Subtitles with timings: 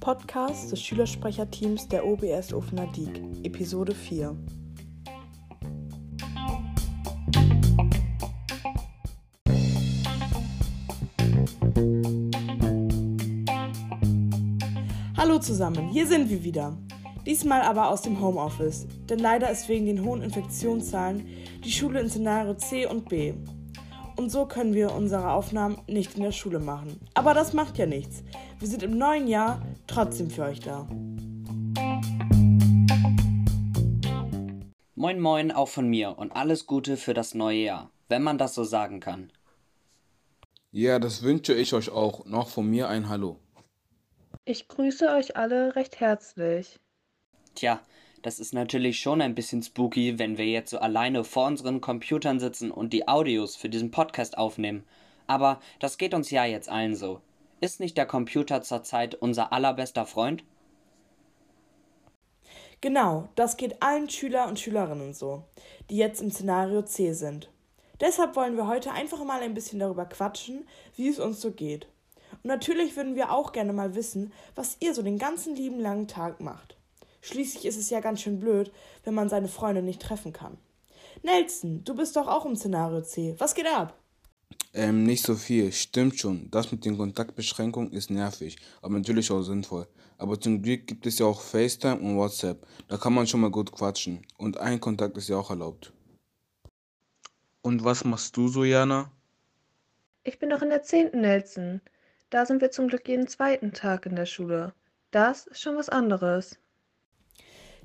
[0.00, 4.34] Podcast des Schülersprecherteams der OBS Offener Diek, Episode 4.
[15.18, 16.78] Hallo zusammen, hier sind wir wieder.
[17.26, 21.26] Diesmal aber aus dem Homeoffice, denn leider ist wegen den hohen Infektionszahlen
[21.62, 23.34] die Schule in Szenario C und B.
[24.20, 27.00] Und so können wir unsere Aufnahmen nicht in der Schule machen.
[27.14, 28.22] Aber das macht ja nichts.
[28.58, 30.86] Wir sind im neuen Jahr trotzdem für euch da.
[34.94, 38.54] Moin moin auch von mir und alles Gute für das neue Jahr, wenn man das
[38.54, 39.32] so sagen kann.
[40.70, 42.26] Ja, das wünsche ich euch auch.
[42.26, 43.38] Noch von mir ein Hallo.
[44.44, 46.78] Ich grüße euch alle recht herzlich.
[47.54, 47.80] Tja,
[48.22, 52.38] das ist natürlich schon ein bisschen spooky, wenn wir jetzt so alleine vor unseren Computern
[52.38, 54.84] sitzen und die Audios für diesen Podcast aufnehmen.
[55.26, 57.20] Aber das geht uns ja jetzt allen so.
[57.60, 60.44] Ist nicht der Computer zurzeit unser allerbester Freund?
[62.80, 65.44] Genau, das geht allen Schüler und Schülerinnen so,
[65.90, 67.50] die jetzt im Szenario C sind.
[68.00, 71.86] Deshalb wollen wir heute einfach mal ein bisschen darüber quatschen, wie es uns so geht.
[72.32, 76.08] Und natürlich würden wir auch gerne mal wissen, was ihr so den ganzen lieben langen
[76.08, 76.79] Tag macht.
[77.20, 78.72] Schließlich ist es ja ganz schön blöd,
[79.04, 80.58] wenn man seine Freunde nicht treffen kann.
[81.22, 83.34] Nelson, du bist doch auch im Szenario C.
[83.38, 83.94] Was geht ab?
[84.72, 85.72] Ähm, nicht so viel.
[85.72, 86.50] Stimmt schon.
[86.50, 89.86] Das mit den Kontaktbeschränkungen ist nervig, aber natürlich auch sinnvoll.
[90.18, 92.66] Aber zum Glück gibt es ja auch FaceTime und WhatsApp.
[92.88, 94.24] Da kann man schon mal gut quatschen.
[94.36, 95.92] Und ein Kontakt ist ja auch erlaubt.
[97.62, 99.10] Und was machst du so, Jana?
[100.22, 101.12] Ich bin noch in der 10.
[101.20, 101.80] Nelson.
[102.30, 104.72] Da sind wir zum Glück jeden zweiten Tag in der Schule.
[105.10, 106.58] Das ist schon was anderes.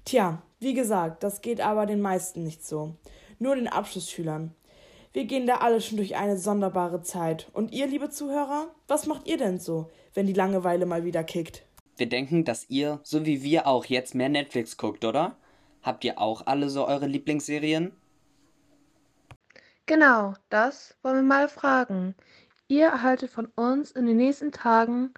[0.06, 2.96] Tja, wie gesagt, das geht aber den meisten nicht so.
[3.40, 4.54] Nur den Abschlussschülern.
[5.14, 7.50] Wir gehen da alle schon durch eine sonderbare Zeit.
[7.54, 11.64] Und ihr, liebe Zuhörer, was macht ihr denn so, wenn die Langeweile mal wieder kickt?
[11.98, 15.38] Wir denken, dass ihr, so wie wir auch, jetzt mehr Netflix guckt, oder?
[15.82, 17.92] Habt ihr auch alle so eure Lieblingsserien?
[19.88, 22.16] Genau, das wollen wir mal fragen.
[22.68, 25.14] Ihr erhaltet von uns in den nächsten Tagen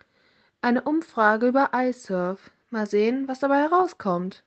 [0.61, 2.51] eine Umfrage über iSurf.
[2.69, 4.43] Mal sehen, was dabei herauskommt.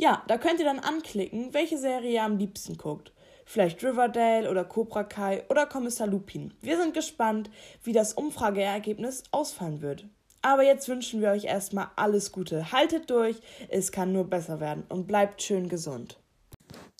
[0.00, 3.12] Ja, da könnt ihr dann anklicken, welche Serie ihr am liebsten guckt.
[3.44, 6.54] Vielleicht Riverdale oder Cobra Kai oder Kommissar Lupin.
[6.62, 7.50] Wir sind gespannt,
[7.84, 10.06] wie das Umfrageergebnis ausfallen wird.
[10.40, 12.72] Aber jetzt wünschen wir euch erstmal alles Gute.
[12.72, 16.18] Haltet durch, es kann nur besser werden und bleibt schön gesund.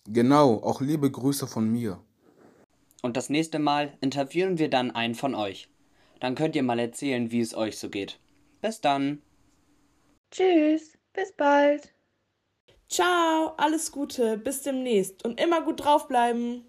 [0.05, 1.97] Genau, auch liebe Grüße von mir.
[3.01, 5.69] Und das nächste Mal interviewen wir dann einen von euch.
[6.19, 8.19] Dann könnt ihr mal erzählen, wie es euch so geht.
[8.61, 9.23] Bis dann.
[10.29, 11.91] Tschüss, bis bald.
[12.91, 16.65] Ciao, alles Gute, bis demnächst und immer gut draufbleiben.